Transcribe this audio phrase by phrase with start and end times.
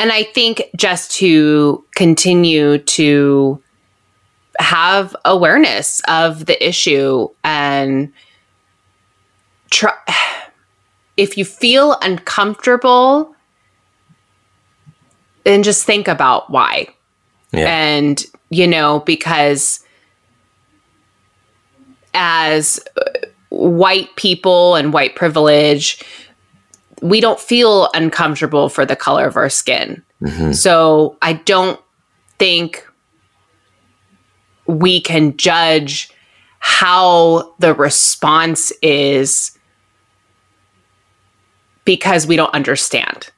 [0.00, 3.62] and I think just to continue to
[4.58, 8.10] have awareness of the issue and
[9.70, 9.92] try
[11.18, 13.34] if you feel uncomfortable
[15.44, 16.88] then just think about why
[17.52, 17.66] yeah.
[17.66, 19.84] and you know because
[22.14, 22.80] as
[23.50, 26.02] white people and white privilege
[27.02, 30.52] we don't feel uncomfortable for the color of our skin mm-hmm.
[30.52, 31.80] so i don't
[32.38, 32.86] think
[34.66, 36.10] we can judge
[36.60, 39.58] how the response is
[41.84, 43.30] because we don't understand.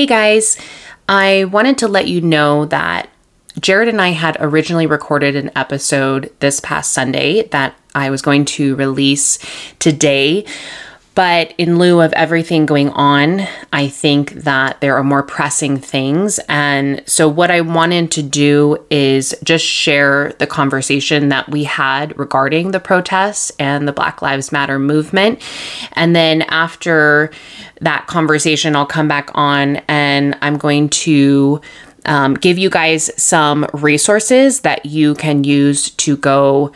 [0.00, 0.56] Hey guys,
[1.10, 3.10] I wanted to let you know that
[3.60, 8.46] Jared and I had originally recorded an episode this past Sunday that I was going
[8.46, 9.38] to release
[9.78, 10.46] today.
[11.20, 16.40] But in lieu of everything going on, I think that there are more pressing things.
[16.48, 22.18] And so, what I wanted to do is just share the conversation that we had
[22.18, 25.42] regarding the protests and the Black Lives Matter movement.
[25.92, 27.30] And then, after
[27.82, 31.60] that conversation, I'll come back on and I'm going to
[32.06, 36.72] um, give you guys some resources that you can use to go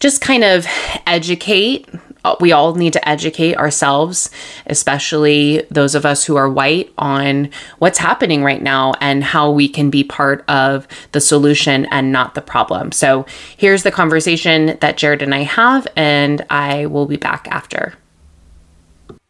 [0.00, 0.66] just kind of
[1.06, 1.86] educate.
[2.24, 4.30] Uh, we all need to educate ourselves,
[4.66, 9.68] especially those of us who are white, on what's happening right now and how we
[9.68, 12.92] can be part of the solution and not the problem.
[12.92, 17.94] So, here's the conversation that Jared and I have, and I will be back after.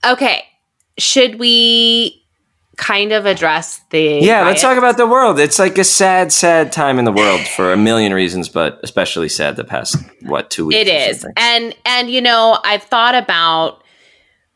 [0.04, 0.44] Okay.
[0.98, 2.21] Should we
[2.76, 4.46] kind of address the yeah riots.
[4.46, 5.38] let's talk about the world.
[5.38, 9.28] It's like a sad sad time in the world for a million reasons but especially
[9.28, 11.26] sad the past what two weeks it is.
[11.36, 13.82] and and you know i've thought about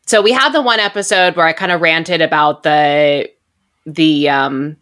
[0.06, 3.30] so we had the one episode where i kind of ranted about the
[3.84, 4.76] the um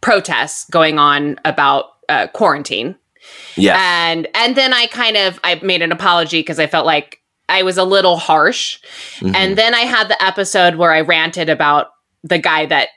[0.00, 2.96] protests going on about uh, quarantine.
[3.56, 3.76] Yeah.
[3.78, 7.62] And and then i kind of i made an apology because i felt like I
[7.62, 8.78] was a little harsh.
[9.18, 9.34] Mm-hmm.
[9.34, 11.88] And then I had the episode where I ranted about
[12.22, 12.88] the guy that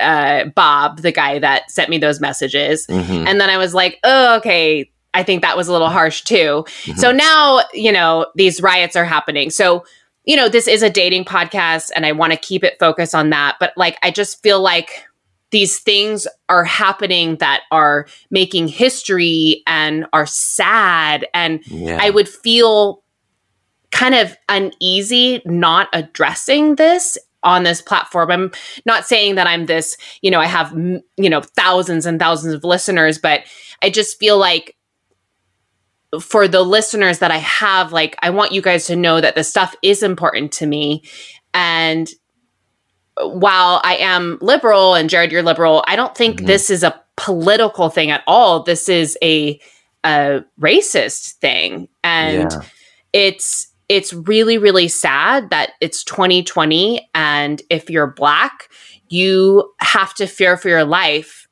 [0.00, 2.86] uh, Bob, the guy that sent me those messages.
[2.86, 3.26] Mm-hmm.
[3.26, 6.64] And then I was like, oh, okay, I think that was a little harsh too.
[6.66, 6.98] Mm-hmm.
[6.98, 9.50] So now, you know, these riots are happening.
[9.50, 9.84] So,
[10.24, 13.30] you know, this is a dating podcast and I want to keep it focused on
[13.30, 13.56] that.
[13.58, 15.04] But like, I just feel like
[15.50, 21.26] these things are happening that are making history and are sad.
[21.32, 21.98] And yeah.
[22.00, 23.02] I would feel
[23.98, 28.30] kind of uneasy not addressing this on this platform.
[28.30, 28.52] I'm
[28.86, 32.62] not saying that I'm this, you know, I have, you know, thousands and thousands of
[32.62, 33.42] listeners, but
[33.82, 34.76] I just feel like
[36.20, 39.48] for the listeners that I have, like, I want you guys to know that this
[39.48, 41.02] stuff is important to me.
[41.52, 42.08] And
[43.20, 46.46] while I am liberal and Jared, you're liberal, I don't think mm-hmm.
[46.46, 48.62] this is a political thing at all.
[48.62, 49.58] This is a,
[50.04, 51.88] a racist thing.
[52.04, 52.60] And yeah.
[53.12, 57.08] it's, it's really, really sad that it's 2020.
[57.14, 58.68] And if you're Black,
[59.08, 61.48] you have to fear for your life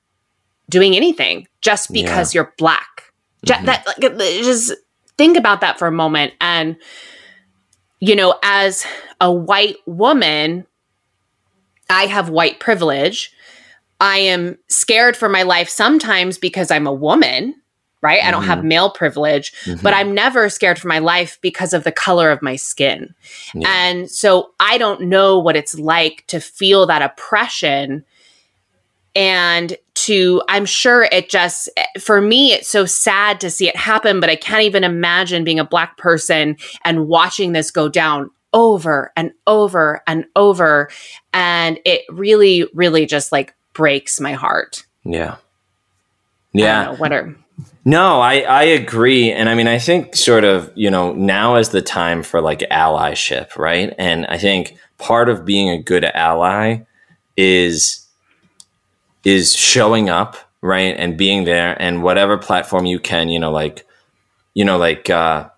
[0.69, 2.41] doing anything just because yeah.
[2.41, 3.12] you're Black.
[3.47, 3.66] Mm-hmm.
[3.66, 4.74] That, like, just
[5.16, 6.34] think about that for a moment.
[6.41, 6.76] And,
[8.00, 8.84] you know, as
[9.20, 10.66] a white woman,
[11.88, 13.32] I have white privilege.
[14.00, 17.54] I am scared for my life sometimes because I'm a woman
[18.06, 18.21] right?
[18.21, 18.28] Mm-hmm.
[18.28, 18.69] I don't have mm-hmm.
[18.69, 19.83] male privilege, mm-hmm.
[19.83, 23.12] but I'm never scared for my life because of the color of my skin.
[23.53, 23.69] Yeah.
[23.69, 28.05] And so I don't know what it's like to feel that oppression
[29.16, 31.69] and to I'm sure it just
[31.99, 35.59] for me it's so sad to see it happen but I can't even imagine being
[35.59, 40.91] a black person and watching this go down over and over and over
[41.33, 44.84] and it really really just like breaks my heart.
[45.03, 45.36] Yeah.
[46.53, 46.92] Yeah.
[46.97, 47.34] what are
[47.84, 49.30] no, I, I agree.
[49.30, 52.60] And I mean, I think sort of, you know, now is the time for like
[52.70, 53.94] allyship, right?
[53.97, 56.78] And I think part of being a good ally
[57.36, 58.06] is
[59.24, 60.94] is showing up, right?
[60.98, 63.86] And being there and whatever platform you can, you know, like,
[64.54, 65.48] you know, like uh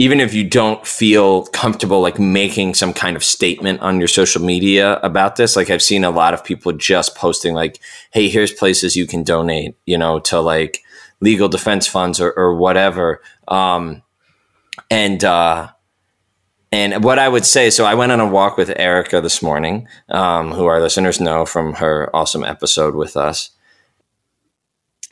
[0.00, 4.42] even if you don't feel comfortable like making some kind of statement on your social
[4.42, 7.78] media about this like i've seen a lot of people just posting like
[8.12, 10.82] hey here's places you can donate you know to like
[11.20, 13.22] legal defense funds or, or whatever.
[13.48, 14.02] Um,
[14.90, 15.68] and uh,
[16.72, 19.88] and what I would say, so I went on a walk with Erica this morning,
[20.08, 23.50] um, who our listeners know from her awesome episode with us.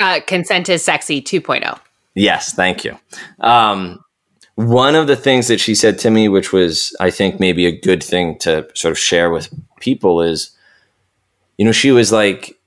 [0.00, 1.80] Uh, consent is sexy 2.0.
[2.14, 2.96] Yes, thank you.
[3.40, 4.04] Um,
[4.58, 7.80] one of the things that she said to me, which was, I think, maybe a
[7.80, 10.50] good thing to sort of share with people, is,
[11.58, 12.58] you know, she was like,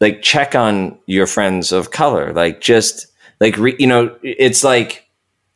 [0.00, 3.06] like check on your friends of color, like just
[3.38, 5.08] like re, you know, it's like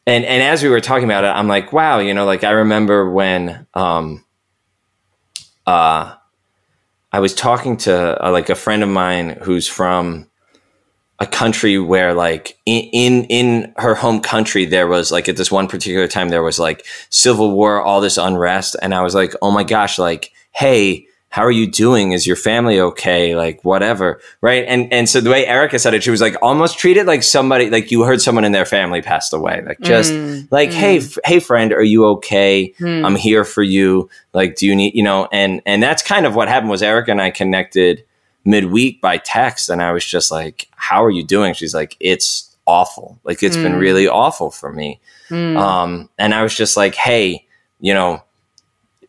[0.07, 2.51] and and as we were talking about it, I'm like, wow, you know, like I
[2.51, 4.25] remember when um
[5.67, 6.15] uh
[7.13, 10.29] I was talking to uh, like a friend of mine who's from
[11.21, 15.51] a country where like in, in in her home country there was like at this
[15.51, 19.35] one particular time there was like civil war all this unrest and I was like,
[19.41, 22.13] "Oh my gosh, like hey, how are you doing?
[22.13, 23.35] Is your family okay?
[23.35, 24.65] Like whatever, right?
[24.69, 27.71] And and so the way Erica said it, she was like almost treated like somebody
[27.71, 30.75] like you heard someone in their family passed away, like just mm, like mm.
[30.75, 32.73] hey f- hey friend, are you okay?
[32.79, 33.05] Mm.
[33.05, 34.09] I'm here for you.
[34.33, 35.29] Like, do you need you know?
[35.33, 38.05] And and that's kind of what happened was Erica and I connected
[38.45, 41.55] midweek by text, and I was just like, how are you doing?
[41.55, 43.19] She's like, it's awful.
[43.25, 43.81] Like it's been mm.
[43.81, 45.01] really awful for me.
[45.29, 45.57] Mm.
[45.57, 47.47] Um, and I was just like, hey,
[47.81, 48.23] you know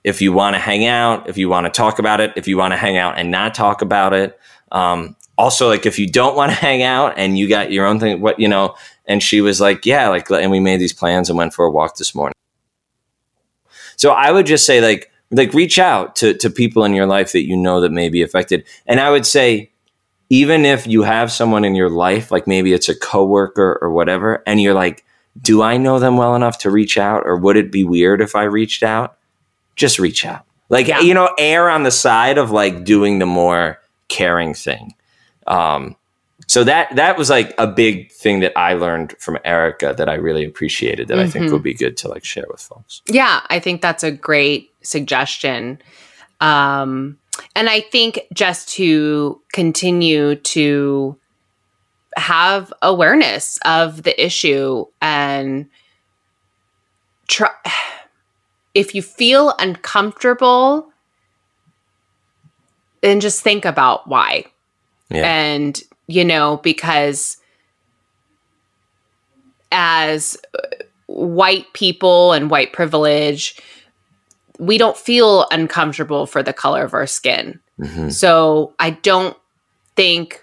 [0.05, 2.57] if you want to hang out, if you want to talk about it, if you
[2.57, 4.39] want to hang out and not talk about it.
[4.71, 7.99] Um, also, like if you don't want to hang out and you got your own
[7.99, 8.75] thing, what you know.
[9.07, 11.71] And she was like, "Yeah, like," and we made these plans and went for a
[11.71, 12.33] walk this morning.
[13.97, 17.31] So I would just say, like, like reach out to to people in your life
[17.31, 18.65] that you know that may be affected.
[18.85, 19.71] And I would say,
[20.29, 24.43] even if you have someone in your life, like maybe it's a coworker or whatever,
[24.45, 25.03] and you're like,
[25.41, 28.35] "Do I know them well enough to reach out, or would it be weird if
[28.35, 29.17] I reached out?"
[29.75, 30.45] just reach out.
[30.69, 30.99] Like, yeah.
[30.99, 34.95] you know, err on the side of like doing the more caring thing.
[35.45, 35.95] Um,
[36.47, 40.15] so that that was like a big thing that I learned from Erica that I
[40.15, 41.23] really appreciated that mm-hmm.
[41.23, 41.63] I think would mm-hmm.
[41.63, 43.01] be good to like share with folks.
[43.07, 45.79] Yeah, I think that's a great suggestion.
[46.41, 47.17] Um,
[47.55, 51.17] and I think just to continue to
[52.17, 55.67] have awareness of the issue and
[57.27, 57.49] try
[58.73, 60.91] if you feel uncomfortable,
[63.01, 64.45] then just think about why.
[65.09, 65.23] Yeah.
[65.25, 67.37] And, you know, because
[69.71, 70.37] as
[71.05, 73.61] white people and white privilege,
[74.59, 77.59] we don't feel uncomfortable for the color of our skin.
[77.79, 78.09] Mm-hmm.
[78.09, 79.37] So I don't
[79.95, 80.41] think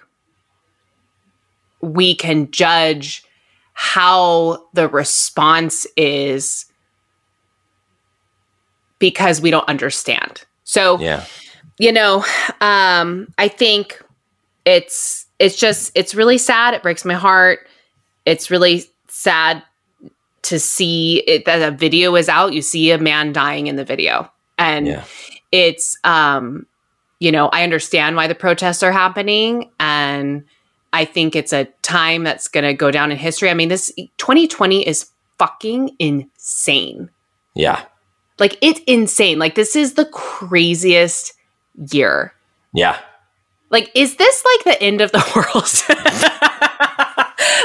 [1.80, 3.24] we can judge
[3.72, 6.66] how the response is
[8.98, 10.44] because we don't understand.
[10.64, 11.24] So, yeah.
[11.78, 12.24] you know,
[12.60, 14.00] um, I think
[14.64, 16.74] it's it's just it's really sad.
[16.74, 17.66] It breaks my heart.
[18.24, 19.62] It's really sad
[20.42, 22.52] to see it, that a video is out.
[22.52, 25.04] You see a man dying in the video, and yeah.
[25.50, 26.66] it's um,
[27.20, 30.44] you know, I understand why the protests are happening, and
[30.92, 33.48] I think it's a time that's going to go down in history.
[33.48, 37.10] I mean, this 2020 is fucking insane.
[37.54, 37.84] Yeah.
[38.38, 39.38] Like it's insane.
[39.38, 41.34] Like this is the craziest
[41.92, 42.34] year.
[42.74, 42.98] Yeah.
[43.70, 45.68] Like is this like the end of the world?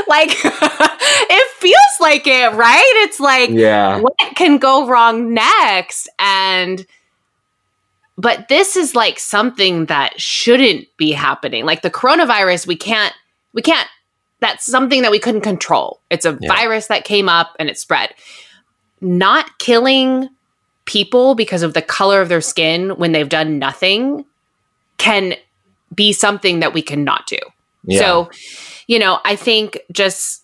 [0.07, 0.31] like
[1.30, 1.56] feels
[2.09, 2.94] like it, right?
[3.04, 4.00] It's like yeah.
[4.00, 6.09] what can go wrong next?
[6.19, 6.86] And
[8.18, 11.66] but this is like something that shouldn't be happening.
[11.66, 13.14] Like the coronavirus, we can't
[13.54, 13.87] we can't
[14.40, 15.99] that's something that we couldn't control.
[16.09, 16.54] It's a yeah.
[16.54, 18.14] virus that came up and it spread.
[19.02, 20.30] Not killing
[20.85, 24.26] people because of the color of their skin when they've done nothing
[24.97, 25.35] can
[25.94, 27.37] be something that we cannot do.
[27.83, 27.99] Yeah.
[27.99, 28.30] So,
[28.87, 30.44] you know, I think just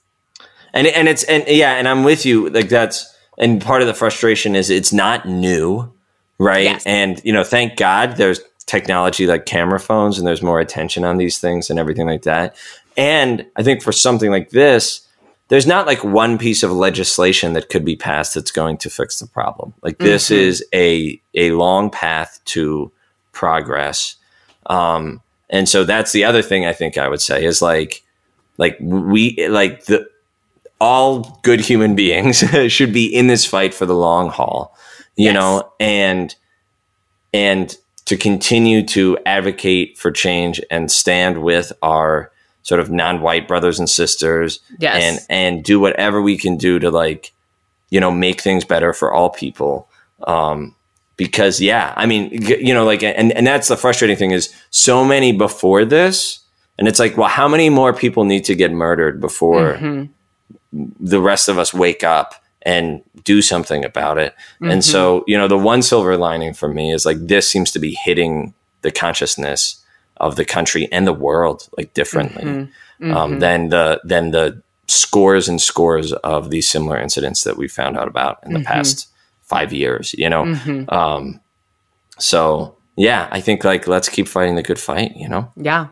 [0.73, 2.49] and and it's and yeah, and I'm with you.
[2.49, 5.91] Like that's and part of the frustration is it's not new,
[6.37, 6.65] right?
[6.65, 6.83] Yes.
[6.85, 11.17] And you know, thank God there's technology like camera phones and there's more attention on
[11.17, 12.55] these things and everything like that.
[12.95, 15.07] And I think for something like this,
[15.49, 19.19] there's not like one piece of legislation that could be passed that's going to fix
[19.19, 19.73] the problem.
[19.81, 20.41] Like this mm-hmm.
[20.41, 22.91] is a a long path to
[23.31, 24.15] progress.
[24.67, 28.03] Um, and so that's the other thing I think I would say is like
[28.57, 30.07] like we like the
[30.83, 34.75] all good human beings should be in this fight for the long haul,
[35.15, 35.33] you yes.
[35.33, 36.35] know, and
[37.33, 42.31] and to continue to advocate for change and stand with our
[42.63, 45.01] sort of non-white brothers and sisters yes.
[45.01, 47.31] and and do whatever we can do to like
[47.89, 49.87] you know make things better for all people
[50.27, 50.75] um
[51.15, 55.03] because yeah i mean you know like and and that's the frustrating thing is so
[55.03, 56.39] many before this
[56.77, 60.05] and it's like well how many more people need to get murdered before mm-hmm.
[60.99, 64.33] The rest of us wake up and do something about it.
[64.55, 64.71] Mm-hmm.
[64.71, 67.79] And so, you know, the one silver lining for me is like this seems to
[67.79, 69.83] be hitting the consciousness
[70.17, 73.11] of the country and the world like differently mm-hmm.
[73.11, 73.39] Um, mm-hmm.
[73.39, 78.07] than the than the scores and scores of these similar incidents that we found out
[78.07, 78.67] about in the mm-hmm.
[78.67, 79.09] past
[79.41, 80.13] five years.
[80.13, 80.93] You know, mm-hmm.
[80.93, 81.41] um,
[82.17, 85.15] so yeah, I think like let's keep fighting the good fight.
[85.15, 85.87] You know, yeah,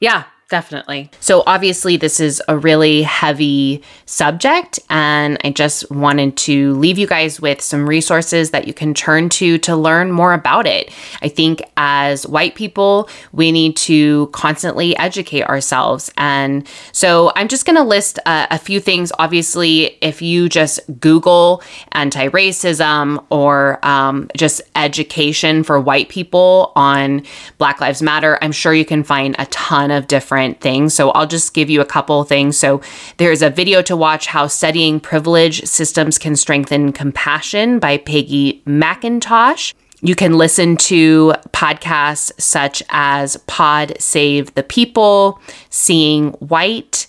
[0.00, 0.24] yeah.
[0.52, 1.10] Definitely.
[1.18, 7.06] So, obviously, this is a really heavy subject, and I just wanted to leave you
[7.06, 10.92] guys with some resources that you can turn to to learn more about it.
[11.22, 16.12] I think as white people, we need to constantly educate ourselves.
[16.18, 19.10] And so, I'm just going to list a, a few things.
[19.18, 27.24] Obviously, if you just Google anti racism or um, just education for white people on
[27.56, 30.94] Black Lives Matter, I'm sure you can find a ton of different different things.
[30.94, 32.58] So I'll just give you a couple things.
[32.58, 32.80] So
[33.18, 39.74] there's a video to watch How Studying Privilege Systems Can Strengthen Compassion by Peggy McIntosh.
[40.00, 47.06] You can listen to podcasts such as Pod Save the People, Seeing White,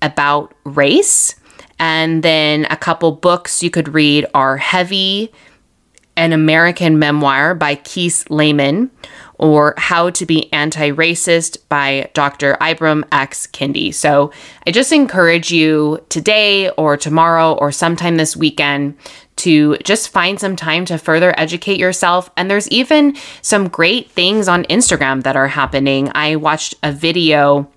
[0.00, 1.34] about race.
[1.80, 5.32] And then a couple books you could read are Heavy,
[6.16, 8.90] an American memoir by Keith Laymon,
[9.38, 12.56] or How to Be Anti Racist by Dr.
[12.60, 13.46] Ibram X.
[13.46, 13.92] Kendi.
[13.92, 14.32] So
[14.66, 18.96] I just encourage you today or tomorrow or sometime this weekend
[19.36, 22.30] to just find some time to further educate yourself.
[22.36, 26.10] And there's even some great things on Instagram that are happening.
[26.14, 27.70] I watched a video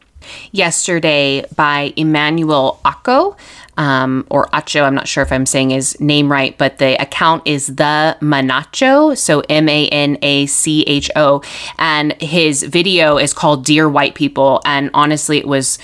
[0.51, 3.38] yesterday by Emmanuel Acho
[3.79, 4.83] um, or Acho.
[4.83, 9.17] I'm not sure if I'm saying his name right, but the account is the Manacho,
[9.17, 11.41] so M A N A C H O,
[11.79, 15.79] and his video is called "Dear White People," and honestly, it was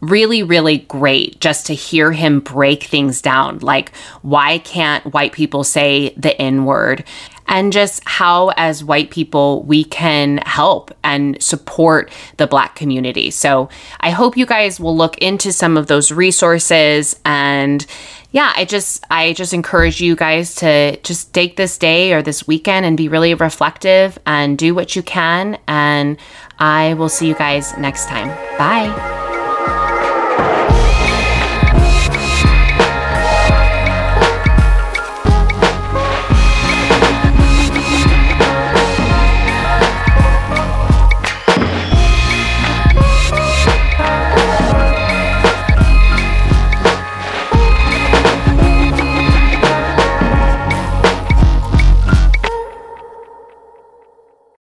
[0.00, 3.58] really, really great just to hear him break things down.
[3.58, 7.04] Like, why can't white people say the N word?
[7.50, 13.30] And just how, as white people, we can help and support the Black community.
[13.30, 17.84] So I hope you guys will look into some of those resources and
[18.32, 22.46] yeah, I just I just encourage you guys to just take this day or this
[22.46, 26.16] weekend and be really reflective and do what you can and
[26.60, 28.28] I will see you guys next time.
[28.56, 29.19] Bye.